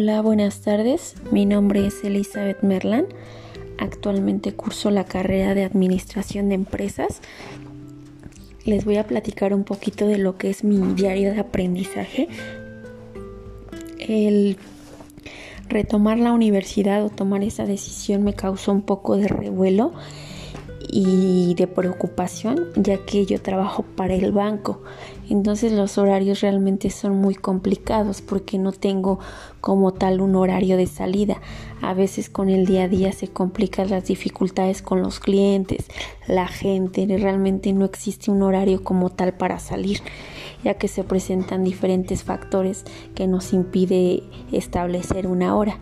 Hola, 0.00 0.22
buenas 0.22 0.60
tardes. 0.60 1.16
Mi 1.32 1.44
nombre 1.44 1.84
es 1.84 2.04
Elizabeth 2.04 2.62
Merlan. 2.62 3.06
Actualmente 3.78 4.54
curso 4.54 4.92
la 4.92 5.02
carrera 5.02 5.56
de 5.56 5.64
Administración 5.64 6.48
de 6.48 6.54
Empresas. 6.54 7.20
Les 8.64 8.84
voy 8.84 8.96
a 8.96 9.08
platicar 9.08 9.52
un 9.52 9.64
poquito 9.64 10.06
de 10.06 10.18
lo 10.18 10.38
que 10.38 10.50
es 10.50 10.62
mi 10.62 10.94
diario 10.94 11.32
de 11.32 11.40
aprendizaje. 11.40 12.28
El 13.98 14.56
retomar 15.68 16.20
la 16.20 16.32
universidad 16.32 17.04
o 17.04 17.10
tomar 17.10 17.42
esa 17.42 17.66
decisión 17.66 18.22
me 18.22 18.34
causó 18.34 18.70
un 18.70 18.82
poco 18.82 19.16
de 19.16 19.26
revuelo 19.26 19.94
y 20.86 21.54
de 21.54 21.66
preocupación 21.66 22.66
ya 22.76 23.04
que 23.04 23.26
yo 23.26 23.40
trabajo 23.40 23.84
para 23.96 24.14
el 24.14 24.32
banco. 24.32 24.82
Entonces 25.28 25.72
los 25.72 25.98
horarios 25.98 26.40
realmente 26.40 26.90
son 26.90 27.16
muy 27.16 27.34
complicados 27.34 28.22
porque 28.22 28.58
no 28.58 28.72
tengo 28.72 29.18
como 29.60 29.92
tal 29.92 30.20
un 30.20 30.36
horario 30.36 30.76
de 30.76 30.86
salida. 30.86 31.40
A 31.82 31.94
veces 31.94 32.30
con 32.30 32.48
el 32.48 32.66
día 32.66 32.84
a 32.84 32.88
día 32.88 33.12
se 33.12 33.28
complican 33.28 33.90
las 33.90 34.06
dificultades 34.06 34.82
con 34.82 35.02
los 35.02 35.20
clientes 35.20 35.86
la 36.28 36.46
gente 36.46 37.06
realmente 37.18 37.72
no 37.72 37.86
existe 37.86 38.30
un 38.30 38.42
horario 38.42 38.84
como 38.84 39.10
tal 39.10 39.34
para 39.34 39.58
salir 39.58 40.00
ya 40.62 40.74
que 40.74 40.88
se 40.88 41.04
presentan 41.04 41.64
diferentes 41.64 42.22
factores 42.22 42.84
que 43.14 43.26
nos 43.26 43.52
impide 43.52 44.22
establecer 44.52 45.26
una 45.26 45.56
hora 45.56 45.78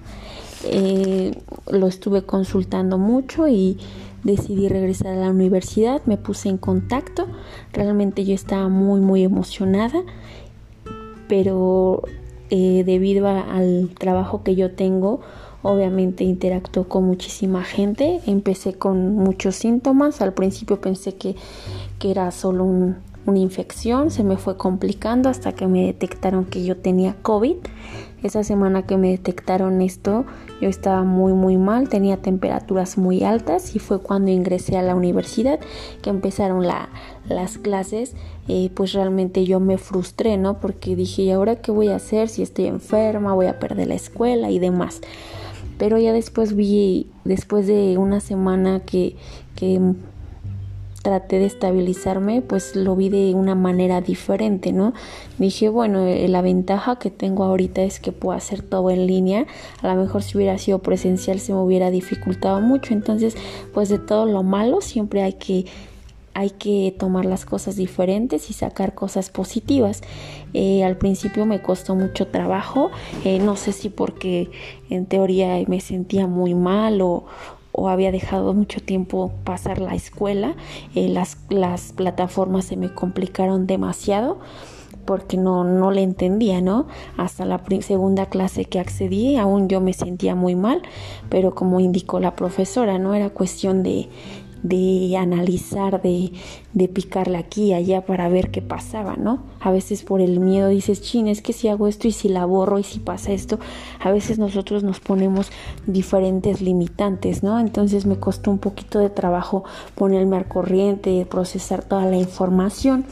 eh, 0.70 1.38
lo 1.70 1.86
estuve 1.86 2.22
consultando 2.22 2.98
mucho 2.98 3.48
y 3.48 3.78
decidí 4.24 4.68
regresar 4.68 5.08
a 5.08 5.16
la 5.16 5.30
universidad, 5.30 6.02
me 6.06 6.16
puse 6.16 6.48
en 6.48 6.58
contacto, 6.58 7.26
realmente 7.72 8.24
yo 8.24 8.34
estaba 8.34 8.68
muy 8.68 9.00
muy 9.00 9.22
emocionada, 9.22 10.02
pero 11.28 12.02
eh, 12.50 12.82
debido 12.84 13.28
al 13.28 13.90
trabajo 13.98 14.42
que 14.42 14.54
yo 14.54 14.72
tengo, 14.72 15.20
obviamente 15.62 16.24
interactuó 16.24 16.88
con 16.88 17.04
muchísima 17.04 17.64
gente, 17.64 18.20
empecé 18.26 18.74
con 18.74 19.14
muchos 19.16 19.56
síntomas, 19.56 20.20
al 20.20 20.32
principio 20.32 20.80
pensé 20.80 21.14
que, 21.14 21.36
que 21.98 22.10
era 22.10 22.30
solo 22.30 22.94
una 23.26 23.38
infección, 23.38 24.10
se 24.10 24.24
me 24.24 24.36
fue 24.36 24.56
complicando 24.56 25.28
hasta 25.28 25.52
que 25.52 25.66
me 25.66 25.84
detectaron 25.86 26.44
que 26.44 26.64
yo 26.64 26.76
tenía 26.76 27.14
COVID 27.22 27.56
esa 28.22 28.42
semana 28.44 28.86
que 28.86 28.96
me 28.96 29.10
detectaron 29.10 29.82
esto, 29.82 30.24
yo 30.60 30.68
estaba 30.68 31.02
muy 31.02 31.32
muy 31.32 31.58
mal, 31.58 31.88
tenía 31.88 32.16
temperaturas 32.16 32.98
muy 32.98 33.22
altas 33.22 33.76
y 33.76 33.78
fue 33.78 34.00
cuando 34.00 34.30
ingresé 34.30 34.76
a 34.76 34.82
la 34.82 34.94
universidad 34.94 35.60
que 36.02 36.10
empezaron 36.10 36.66
las 36.66 37.58
clases, 37.58 38.14
eh, 38.48 38.70
pues 38.74 38.92
realmente 38.92 39.44
yo 39.44 39.60
me 39.60 39.78
frustré, 39.78 40.36
¿no? 40.38 40.60
Porque 40.60 40.96
dije, 40.96 41.22
¿y 41.22 41.30
ahora 41.30 41.56
qué 41.56 41.70
voy 41.70 41.88
a 41.88 41.96
hacer 41.96 42.28
si 42.28 42.42
estoy 42.42 42.66
enferma? 42.66 43.34
Voy 43.34 43.46
a 43.46 43.58
perder 43.58 43.88
la 43.88 43.94
escuela 43.94 44.50
y 44.50 44.58
demás. 44.58 45.00
Pero 45.78 45.98
ya 45.98 46.12
después 46.12 46.56
vi, 46.56 47.10
después 47.24 47.66
de 47.66 47.98
una 47.98 48.20
semana 48.20 48.80
que, 48.80 49.16
que 49.56 49.78
traté 51.06 51.38
de 51.38 51.46
estabilizarme, 51.46 52.42
pues 52.42 52.74
lo 52.74 52.96
vi 52.96 53.10
de 53.10 53.32
una 53.32 53.54
manera 53.54 54.00
diferente, 54.00 54.72
¿no? 54.72 54.92
Dije, 55.38 55.68
bueno, 55.68 56.04
eh, 56.04 56.26
la 56.26 56.42
ventaja 56.42 56.98
que 56.98 57.12
tengo 57.12 57.44
ahorita 57.44 57.84
es 57.84 58.00
que 58.00 58.10
puedo 58.10 58.36
hacer 58.36 58.62
todo 58.62 58.90
en 58.90 59.06
línea. 59.06 59.46
A 59.82 59.94
lo 59.94 60.02
mejor 60.02 60.24
si 60.24 60.36
hubiera 60.36 60.58
sido 60.58 60.80
presencial 60.80 61.38
se 61.38 61.52
me 61.52 61.60
hubiera 61.60 61.92
dificultado 61.92 62.60
mucho. 62.60 62.92
Entonces, 62.92 63.36
pues 63.72 63.88
de 63.88 64.00
todo 64.00 64.26
lo 64.26 64.42
malo 64.42 64.80
siempre 64.80 65.22
hay 65.22 65.34
que 65.34 65.66
hay 66.34 66.50
que 66.50 66.94
tomar 66.98 67.24
las 67.24 67.46
cosas 67.46 67.76
diferentes 67.76 68.50
y 68.50 68.52
sacar 68.52 68.94
cosas 68.94 69.30
positivas. 69.30 70.02
Eh, 70.52 70.84
al 70.84 70.98
principio 70.98 71.46
me 71.46 71.62
costó 71.62 71.94
mucho 71.94 72.26
trabajo, 72.26 72.90
eh, 73.24 73.38
no 73.38 73.56
sé 73.56 73.72
si 73.72 73.88
porque 73.88 74.50
en 74.90 75.06
teoría 75.06 75.56
me 75.66 75.80
sentía 75.80 76.26
muy 76.26 76.54
mal 76.54 77.00
o, 77.00 77.24
o 77.76 77.88
había 77.90 78.10
dejado 78.10 78.54
mucho 78.54 78.80
tiempo 78.80 79.32
pasar 79.44 79.78
la 79.78 79.94
escuela, 79.94 80.54
eh, 80.94 81.08
las, 81.08 81.36
las 81.50 81.92
plataformas 81.92 82.64
se 82.64 82.76
me 82.76 82.92
complicaron 82.92 83.66
demasiado 83.66 84.38
porque 85.04 85.36
no, 85.36 85.62
no 85.62 85.90
le 85.92 86.02
entendía, 86.02 86.60
¿no? 86.60 86.86
Hasta 87.16 87.44
la 87.44 87.62
segunda 87.80 88.26
clase 88.26 88.64
que 88.64 88.80
accedí, 88.80 89.36
aún 89.36 89.68
yo 89.68 89.80
me 89.80 89.92
sentía 89.92 90.34
muy 90.34 90.56
mal, 90.56 90.82
pero 91.28 91.54
como 91.54 91.78
indicó 91.78 92.18
la 92.18 92.34
profesora, 92.34 92.98
no 92.98 93.14
era 93.14 93.30
cuestión 93.30 93.82
de, 93.82 94.08
de 94.62 95.16
analizar, 95.16 96.02
de, 96.02 96.32
de 96.72 96.88
picarle 96.88 97.38
aquí 97.38 97.66
y 97.66 97.74
allá 97.74 98.04
para 98.04 98.28
ver 98.28 98.50
qué 98.50 98.62
pasaba, 98.62 99.16
¿no? 99.16 99.42
A 99.60 99.70
veces 99.70 100.02
por 100.02 100.20
el 100.20 100.40
miedo 100.40 100.68
dices, 100.68 101.02
chin, 101.02 101.28
es 101.28 101.42
que 101.42 101.52
si 101.52 101.68
hago 101.68 101.88
esto 101.88 102.08
y 102.08 102.12
si 102.12 102.28
la 102.28 102.44
borro 102.44 102.78
y 102.78 102.82
si 102.82 102.98
pasa 102.98 103.32
esto, 103.32 103.58
a 104.00 104.10
veces 104.10 104.38
nosotros 104.38 104.82
nos 104.82 105.00
ponemos 105.00 105.50
diferentes 105.86 106.60
limitantes, 106.60 107.42
¿no? 107.42 107.58
Entonces 107.60 108.06
me 108.06 108.18
costó 108.18 108.50
un 108.50 108.58
poquito 108.58 108.98
de 108.98 109.10
trabajo 109.10 109.64
ponerme 109.94 110.36
al 110.36 110.48
corriente, 110.48 111.26
procesar 111.28 111.84
toda 111.84 112.06
la 112.06 112.16
información. 112.16 113.04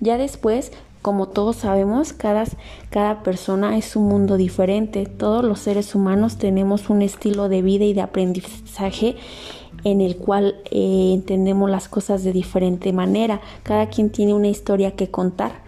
Ya 0.00 0.18
después 0.18 0.72
como 1.06 1.28
todos 1.28 1.54
sabemos, 1.54 2.12
cada, 2.12 2.42
cada, 2.90 3.22
persona 3.22 3.78
es 3.78 3.94
un 3.94 4.08
mundo 4.08 4.36
diferente. 4.36 5.06
Todos 5.06 5.44
los 5.44 5.60
seres 5.60 5.94
humanos 5.94 6.36
tenemos 6.36 6.90
un 6.90 7.00
estilo 7.00 7.48
de 7.48 7.62
vida 7.62 7.84
y 7.84 7.94
de 7.94 8.00
aprendizaje 8.00 9.14
en 9.86 10.00
el 10.00 10.16
cual 10.16 10.56
eh, 10.72 11.12
entendemos 11.14 11.70
las 11.70 11.88
cosas 11.88 12.24
de 12.24 12.32
diferente 12.32 12.92
manera. 12.92 13.40
Cada 13.62 13.86
quien 13.86 14.10
tiene 14.10 14.34
una 14.34 14.48
historia 14.48 14.96
que 14.96 15.12
contar. 15.12 15.60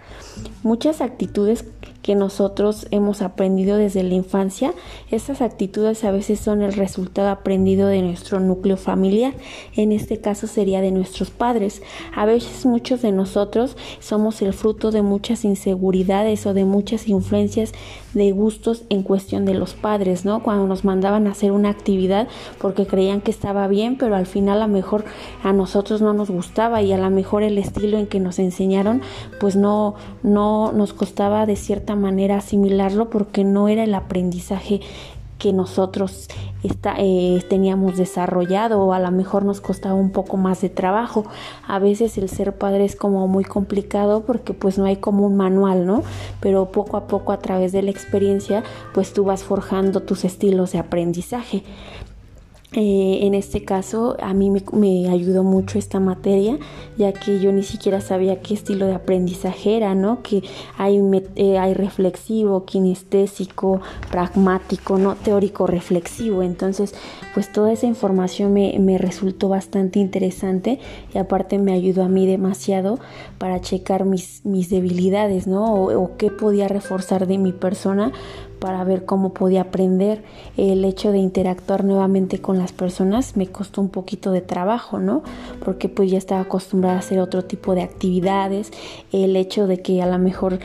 Muchas 0.65 1.01
actitudes 1.01 1.65
que 2.03 2.15
nosotros 2.15 2.87
hemos 2.91 3.23
aprendido 3.23 3.77
desde 3.77 4.03
la 4.03 4.15
infancia, 4.15 4.73
estas 5.11 5.43
actitudes 5.43 6.05
a 6.05 6.11
veces 6.11 6.41
son 6.41 6.63
el 6.63 6.73
resultado 6.73 7.29
aprendido 7.29 7.89
de 7.89 8.03
nuestro 8.03 8.41
núcleo 8.41 8.77
familiar, 8.77 9.35
en 9.77 9.93
este 9.93 10.21
caso 10.21 10.47
sería 10.47 10.81
de 10.81 10.91
nuestros 10.91 11.31
padres. 11.31 11.83
A 12.15 12.25
veces 12.25 12.65
muchos 12.67 13.03
de 13.03 13.13
nosotros 13.13 13.77
somos 14.01 14.43
el 14.43 14.53
fruto 14.53 14.91
de 14.91 15.03
muchas 15.03 15.45
inseguridades 15.45 16.47
o 16.47 16.55
de 16.55 16.65
muchas 16.65 17.09
influencias 17.09 17.73
de 18.15 18.33
gustos 18.33 18.85
en 18.89 19.03
cuestión 19.03 19.45
de 19.45 19.55
los 19.55 19.75
padres, 19.75 20.25
¿no? 20.25 20.43
Cuando 20.43 20.67
nos 20.67 20.85
mandaban 20.85 21.27
a 21.27 21.33
hacer 21.33 21.53
una 21.53 21.69
actividad 21.69 22.29
porque 22.59 22.87
creían 22.87 23.21
que 23.21 23.31
estaba 23.31 23.69
bien, 23.69 23.99
pero 23.99 24.17
al 24.17 24.27
final 24.27 24.63
a 24.63 24.67
lo 24.67 24.73
mejor 24.73 25.05
a 25.43 25.53
nosotros 25.53 26.01
no 26.01 26.13
nos 26.15 26.31
gustaba 26.31 26.83
y 26.83 26.93
a 26.93 26.99
lo 26.99 27.11
mejor 27.11 27.43
el 27.43 27.59
estilo 27.59 27.99
en 27.99 28.07
que 28.07 28.21
nos 28.21 28.39
enseñaron 28.39 29.03
pues 29.41 29.57
no 29.57 29.95
no 30.23 30.73
nos 30.73 30.93
costaba 30.93 31.47
de 31.47 31.57
cierta 31.57 31.88
manera 31.95 32.39
asimilarlo 32.39 33.11
porque 33.11 33.45
no 33.45 33.69
era 33.69 33.85
el 33.85 33.95
aprendizaje 33.95 34.81
que 35.39 35.53
nosotros 35.53 36.29
eh, 36.99 37.43
teníamos 37.49 37.97
desarrollado 37.97 38.81
o 38.81 38.93
a 38.93 38.99
lo 38.99 39.11
mejor 39.11 39.45
nos 39.45 39.61
costaba 39.61 39.95
un 39.95 40.11
poco 40.11 40.37
más 40.37 40.61
de 40.61 40.69
trabajo. 40.69 41.25
A 41.67 41.79
veces 41.79 42.19
el 42.19 42.29
ser 42.29 42.59
padre 42.59 42.85
es 42.85 42.97
como 42.97 43.27
muy 43.29 43.45
complicado 43.45 44.25
porque 44.25 44.53
pues 44.53 44.79
no 44.79 44.85
hay 44.85 44.97
como 44.97 45.25
un 45.25 45.37
manual, 45.37 45.87
¿no? 45.87 46.03
Pero 46.41 46.73
poco 46.73 46.97
a 46.97 47.07
poco 47.07 47.33
a 47.33 47.39
través 47.39 47.73
de 47.73 47.83
la 47.83 47.91
experiencia 47.91 48.65
pues 48.93 49.13
tú 49.13 49.25
vas 49.25 49.45
forjando 49.45 50.01
tus 50.01 50.25
estilos 50.25 50.73
de 50.73 50.79
aprendizaje. 50.79 51.63
Eh, 52.73 53.21
en 53.23 53.33
este 53.33 53.65
caso 53.65 54.19
a 54.21 54.35
mí 54.35 54.51
me, 54.51 55.09
ayudó 55.09 55.43
mucho 55.43 55.79
esta 55.79 56.01
materia 56.01 56.59
ya 56.99 57.15
que 57.15 57.41
yo 57.41 57.51
ni 57.51 57.63
siquiera 57.63 58.03
sabía 58.03 58.43
qué 58.43 58.53
estilo 58.53 58.85
de 58.85 58.95
aprendizaje 58.95 59.79
era, 59.79 59.95
¿no? 59.95 60.23
Que 60.23 60.43
hay, 60.77 61.01
eh, 61.37 61.75
reflexivo, 61.75 62.67
kinestésico, 62.67 63.81
pragmático, 64.11 64.99
¿no? 64.99 65.15
Teórico 65.15 65.67
reflexivo. 65.67 66.43
Entonces, 66.43 66.95
pues 67.33 67.51
toda 67.51 67.73
esa 67.73 67.87
información 67.87 68.53
me, 68.53 68.99
resultó 68.99 69.49
bastante 69.49 69.99
interesante 69.99 70.79
y 71.15 71.19
aparte 71.19 71.57
me 71.59 71.73
ayudó 71.73 72.03
a 72.03 72.09
mí 72.09 72.27
demasiado 72.27 72.99
para 73.39 73.61
checar 73.63 74.05
mis, 74.05 74.45
mis 74.45 74.69
debilidades, 74.69 75.47
¿no? 75.47 75.73
o 75.75 76.17
qué 76.19 76.31
podía 76.31 76.69
reforzar 76.69 77.27
de 77.27 77.39
mi 77.39 77.53
persona 77.53 78.13
para 78.59 78.85
ver 78.85 79.05
cómo 79.05 79.33
podía 79.33 79.63
aprender. 79.63 80.23
El 80.57 80.85
hecho 80.85 81.13
de 81.13 81.19
interactuar 81.19 81.85
nuevamente 81.85 82.41
con 82.41 82.59
las 82.59 82.73
personas 82.73 83.37
me 83.37 83.47
costó 83.47 83.81
un 83.81 83.89
poquito 83.89 84.31
de 84.31 84.41
trabajo, 84.41 84.99
¿no? 84.99 85.23
Porque 85.65 85.89
pues 85.89 86.11
ya 86.11 86.19
estaba 86.19 86.43
acostumbrada 86.43 86.97
a 86.97 87.01
hacer 87.01 87.21
otro 87.21 87.45
tipo 87.45 87.75
de 87.75 87.83
actividades. 87.83 88.73
El 89.13 89.37
hecho 89.37 89.67
de 89.67 89.83
que 89.83 90.03
a 90.03 90.07
lo 90.07 90.19
mejor 90.19 90.59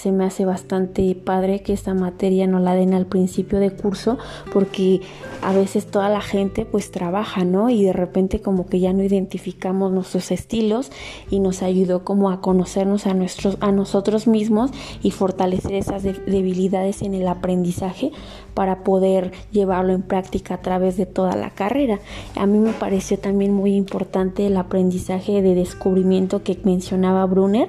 se 0.00 0.12
me 0.12 0.24
hace 0.24 0.46
bastante 0.46 1.14
padre 1.14 1.62
que 1.62 1.74
esta 1.74 1.92
materia 1.92 2.46
no 2.46 2.58
la 2.58 2.74
den 2.74 2.94
al 2.94 3.04
principio 3.04 3.58
de 3.58 3.70
curso 3.70 4.16
porque 4.50 5.02
a 5.42 5.52
veces 5.52 5.86
toda 5.86 6.08
la 6.08 6.22
gente 6.22 6.64
pues 6.64 6.90
trabaja, 6.90 7.44
¿no? 7.44 7.68
Y 7.68 7.84
de 7.84 7.92
repente 7.92 8.40
como 8.40 8.66
que 8.66 8.80
ya 8.80 8.94
no 8.94 9.02
identificamos 9.02 9.92
nuestros 9.92 10.30
estilos 10.30 10.90
y 11.30 11.40
nos 11.40 11.62
ayudó 11.62 12.02
como 12.02 12.30
a 12.30 12.40
conocernos 12.40 13.06
a 13.06 13.12
nuestros 13.12 13.58
a 13.60 13.72
nosotros 13.72 14.26
mismos 14.26 14.70
y 15.02 15.10
fortalecer 15.10 15.74
esas 15.74 16.02
debilidades 16.02 17.02
en 17.02 17.12
el 17.12 17.28
aprendizaje 17.28 18.10
para 18.54 18.82
poder 18.82 19.32
llevarlo 19.52 19.92
en 19.92 20.02
práctica 20.02 20.54
a 20.54 20.62
través 20.62 20.96
de 20.96 21.06
toda 21.06 21.36
la 21.36 21.50
carrera. 21.50 22.00
A 22.36 22.46
mí 22.46 22.58
me 22.58 22.72
pareció 22.72 23.18
también 23.18 23.52
muy 23.52 23.74
importante 23.74 24.46
el 24.46 24.56
aprendizaje 24.56 25.42
de 25.42 25.54
descubrimiento 25.54 26.42
que 26.42 26.58
mencionaba 26.64 27.26
Brunner 27.26 27.68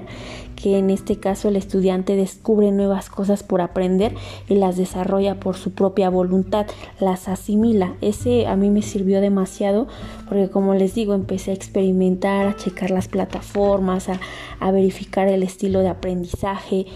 que 0.62 0.78
en 0.78 0.90
este 0.90 1.16
caso 1.16 1.48
el 1.48 1.56
estudiante 1.56 2.14
descubre 2.14 2.70
nuevas 2.70 3.10
cosas 3.10 3.42
por 3.42 3.60
aprender 3.60 4.14
y 4.48 4.54
las 4.54 4.76
desarrolla 4.76 5.40
por 5.40 5.56
su 5.56 5.72
propia 5.72 6.08
voluntad, 6.08 6.66
las 7.00 7.28
asimila. 7.28 7.96
Ese 8.00 8.46
a 8.46 8.54
mí 8.54 8.70
me 8.70 8.82
sirvió 8.82 9.20
demasiado 9.20 9.88
porque 10.28 10.50
como 10.50 10.74
les 10.74 10.94
digo, 10.94 11.14
empecé 11.14 11.50
a 11.50 11.54
experimentar, 11.54 12.46
a 12.46 12.56
checar 12.56 12.90
las 12.90 13.08
plataformas, 13.08 14.08
a, 14.08 14.20
a 14.60 14.70
verificar 14.70 15.26
el 15.28 15.42
estilo 15.42 15.80
de 15.80 15.88
aprendizaje 15.88 16.86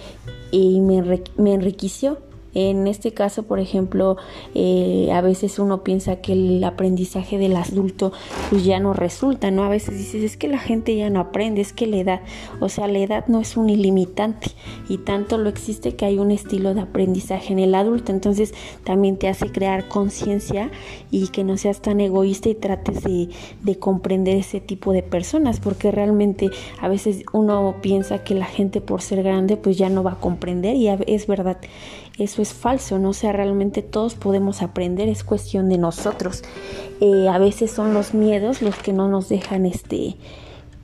y 0.52 0.80
me, 0.80 1.22
me 1.36 1.54
enriqueció 1.54 2.18
en 2.56 2.86
este 2.86 3.12
caso, 3.12 3.42
por 3.42 3.60
ejemplo, 3.60 4.16
eh, 4.54 5.10
a 5.12 5.20
veces 5.20 5.58
uno 5.58 5.84
piensa 5.84 6.22
que 6.22 6.32
el 6.32 6.64
aprendizaje 6.64 7.36
del 7.36 7.54
adulto 7.54 8.12
pues 8.48 8.64
ya 8.64 8.80
no 8.80 8.94
resulta, 8.94 9.50
¿no? 9.50 9.62
A 9.62 9.68
veces 9.68 9.98
dices, 9.98 10.22
es 10.22 10.36
que 10.38 10.48
la 10.48 10.58
gente 10.58 10.96
ya 10.96 11.10
no 11.10 11.20
aprende, 11.20 11.60
es 11.60 11.74
que 11.74 11.86
la 11.86 11.98
edad, 11.98 12.20
o 12.60 12.70
sea, 12.70 12.88
la 12.88 12.98
edad 12.98 13.26
no 13.26 13.42
es 13.42 13.58
un 13.58 13.68
ilimitante 13.68 14.48
y 14.88 14.96
tanto 14.96 15.36
lo 15.36 15.50
existe 15.50 15.96
que 15.96 16.06
hay 16.06 16.18
un 16.18 16.30
estilo 16.30 16.72
de 16.72 16.80
aprendizaje 16.80 17.52
en 17.52 17.58
el 17.58 17.74
adulto, 17.74 18.10
entonces 18.10 18.54
también 18.84 19.18
te 19.18 19.28
hace 19.28 19.52
crear 19.52 19.88
conciencia 19.88 20.70
y 21.10 21.28
que 21.28 21.44
no 21.44 21.58
seas 21.58 21.82
tan 21.82 22.00
egoísta 22.00 22.48
y 22.48 22.54
trates 22.54 23.02
de, 23.04 23.28
de 23.62 23.78
comprender 23.78 24.38
ese 24.38 24.60
tipo 24.60 24.94
de 24.94 25.02
personas, 25.02 25.60
porque 25.60 25.90
realmente 25.90 26.48
a 26.80 26.88
veces 26.88 27.22
uno 27.34 27.76
piensa 27.82 28.24
que 28.24 28.34
la 28.34 28.46
gente 28.46 28.80
por 28.80 29.02
ser 29.02 29.22
grande 29.22 29.58
pues 29.58 29.76
ya 29.76 29.90
no 29.90 30.02
va 30.02 30.12
a 30.12 30.20
comprender 30.20 30.74
y 30.74 30.88
es 30.88 31.26
verdad 31.26 31.58
eso 32.18 32.40
es 32.40 32.45
falso, 32.52 32.98
no 32.98 33.12
sea, 33.12 33.32
realmente 33.32 33.82
todos 33.82 34.14
podemos 34.14 34.62
aprender, 34.62 35.08
es 35.08 35.24
cuestión 35.24 35.68
de 35.68 35.78
nosotros. 35.78 36.42
Eh, 37.00 37.28
a 37.28 37.38
veces 37.38 37.70
son 37.70 37.94
los 37.94 38.14
miedos 38.14 38.62
los 38.62 38.76
que 38.76 38.92
no 38.92 39.08
nos 39.08 39.28
dejan 39.28 39.66
este 39.66 40.16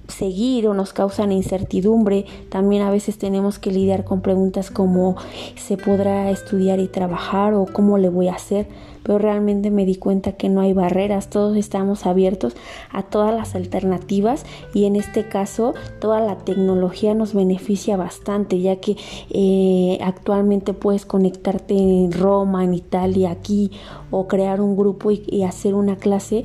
seguir 0.09 0.67
o 0.69 0.75
nos 0.75 0.93
causan 0.93 1.33
incertidumbre. 1.33 2.27
También 2.49 2.83
a 2.83 2.91
veces 2.91 3.19
tenemos 3.19 3.59
que 3.59 3.71
lidiar 3.71 4.05
con 4.05 4.21
preguntas 4.21 4.71
como 4.71 5.17
¿se 5.57 5.77
podrá 5.77 6.31
estudiar 6.31 6.81
y 6.81 6.89
trabajar 6.89 7.55
o 7.55 7.67
cómo 7.67 7.99
le 7.99 8.09
voy 8.09 8.29
a 8.29 8.35
hacer? 8.35 8.67
Pero 9.03 9.19
realmente 9.19 9.71
me 9.71 9.85
di 9.85 9.97
cuenta 9.97 10.33
que 10.33 10.49
no 10.49 10.61
hay 10.61 10.75
barreras, 10.75 11.29
todos 11.29 11.57
estamos 11.57 12.07
abiertos 12.07 12.55
a 12.93 13.03
todas 13.03 13.35
las 13.35 13.57
alternativas 13.57 14.47
y 14.75 14.85
en 14.85 14.95
este 14.95 15.29
caso 15.29 15.75
toda 16.01 16.21
la 16.21 16.39
tecnología 16.39 17.13
nos 17.13 17.35
beneficia 17.35 17.97
bastante 17.97 18.61
ya 18.61 18.77
que 18.77 18.97
eh, 19.31 19.99
actualmente 20.03 20.73
puedes 20.73 21.05
conectarte 21.05 21.75
en 21.75 22.13
Roma, 22.13 22.63
en 22.63 22.75
Italia, 22.75 23.33
aquí 23.33 23.73
o 24.13 24.29
crear 24.29 24.61
un 24.61 24.77
grupo 24.77 25.11
y 25.11 25.43
hacer 25.43 25.75
una 25.75 25.97
clase 25.97 26.45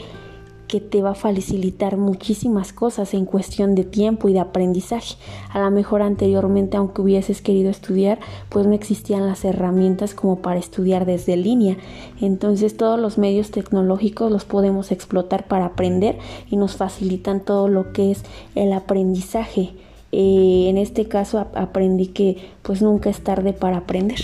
que 0.67 0.81
te 0.81 1.01
va 1.01 1.11
a 1.11 1.15
facilitar 1.15 1.97
muchísimas 1.97 2.73
cosas 2.73 3.13
en 3.13 3.25
cuestión 3.25 3.75
de 3.75 3.83
tiempo 3.83 4.29
y 4.29 4.33
de 4.33 4.39
aprendizaje. 4.39 5.15
A 5.51 5.59
lo 5.59 5.71
mejor 5.71 6.01
anteriormente, 6.01 6.77
aunque 6.77 7.01
hubieses 7.01 7.41
querido 7.41 7.69
estudiar, 7.69 8.19
pues 8.49 8.67
no 8.67 8.73
existían 8.73 9.25
las 9.25 9.45
herramientas 9.45 10.13
como 10.13 10.37
para 10.37 10.59
estudiar 10.59 11.05
desde 11.05 11.37
línea. 11.37 11.77
Entonces 12.21 12.77
todos 12.77 12.99
los 12.99 13.17
medios 13.17 13.51
tecnológicos 13.51 14.31
los 14.31 14.45
podemos 14.45 14.91
explotar 14.91 15.47
para 15.47 15.65
aprender 15.65 16.17
y 16.49 16.57
nos 16.57 16.75
facilitan 16.75 17.39
todo 17.39 17.67
lo 17.67 17.93
que 17.93 18.11
es 18.11 18.23
el 18.55 18.73
aprendizaje. 18.73 19.71
Eh, 20.11 20.67
en 20.69 20.77
este 20.77 21.07
caso 21.07 21.45
aprendí 21.53 22.07
que 22.07 22.37
pues 22.61 22.81
nunca 22.81 23.09
es 23.09 23.21
tarde 23.21 23.53
para 23.53 23.77
aprender. 23.77 24.19